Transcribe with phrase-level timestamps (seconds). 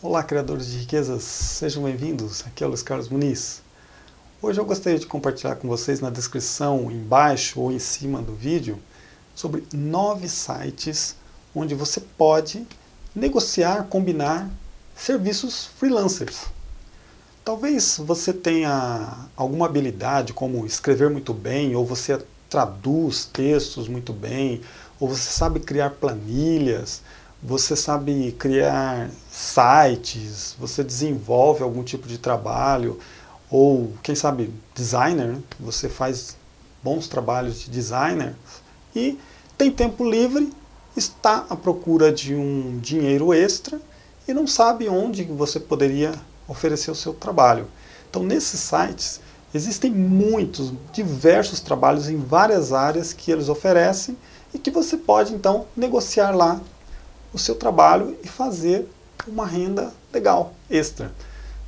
[0.00, 2.44] Olá, criadores de riquezas, sejam bem-vindos.
[2.46, 3.60] Aqui é o Luiz Carlos Muniz.
[4.40, 8.78] Hoje eu gostaria de compartilhar com vocês na descrição, embaixo ou em cima do vídeo,
[9.34, 11.16] sobre nove sites
[11.52, 12.64] onde você pode
[13.12, 14.48] negociar, combinar
[14.94, 16.44] serviços freelancers.
[17.44, 24.60] Talvez você tenha alguma habilidade como escrever muito bem, ou você traduz textos muito bem,
[25.00, 27.02] ou você sabe criar planilhas,
[27.42, 32.98] você sabe criar sites, você desenvolve algum tipo de trabalho,
[33.50, 36.36] ou quem sabe designer, você faz
[36.82, 38.34] bons trabalhos de designer?
[38.94, 39.18] E
[39.56, 40.52] tem tempo livre,
[40.96, 43.80] está à procura de um dinheiro extra
[44.26, 46.14] e não sabe onde você poderia
[46.46, 47.68] oferecer o seu trabalho.
[48.10, 49.20] Então nesses sites
[49.54, 54.16] existem muitos, diversos trabalhos em várias áreas que eles oferecem
[54.52, 56.60] e que você pode então negociar lá
[57.32, 58.88] o seu trabalho e fazer
[59.26, 61.12] uma renda legal, extra.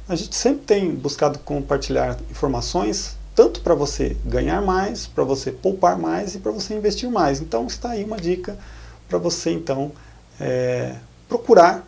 [0.09, 5.99] A gente sempre tem buscado compartilhar informações tanto para você ganhar mais, para você poupar
[5.99, 7.41] mais e para você investir mais.
[7.41, 8.59] Então está aí uma dica
[9.09, 9.93] para você então
[10.39, 10.97] é,
[11.29, 11.87] procurar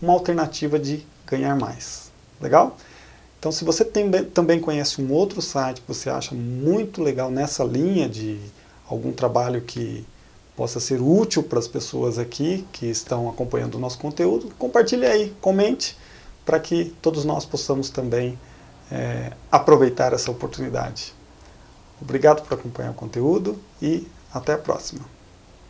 [0.00, 2.10] uma alternativa de ganhar mais.
[2.40, 2.76] Legal?
[3.38, 7.64] Então se você tem, também conhece um outro site que você acha muito legal nessa
[7.64, 8.38] linha de
[8.86, 10.04] algum trabalho que
[10.60, 15.34] possa ser útil para as pessoas aqui que estão acompanhando o nosso conteúdo, compartilhe aí,
[15.40, 15.96] comente,
[16.44, 18.38] para que todos nós possamos também
[18.92, 21.14] é, aproveitar essa oportunidade.
[21.98, 25.00] Obrigado por acompanhar o conteúdo e até a próxima.